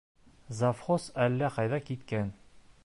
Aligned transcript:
Завхоз 0.61 1.05
әллә 1.27 1.51
ҡайҙа 1.59 1.81
киткән. 1.91 2.35